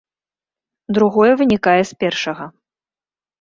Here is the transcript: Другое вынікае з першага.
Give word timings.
Другое 0.97 1.27
вынікае 1.41 1.77
з 1.91 1.99
першага. 2.05 2.49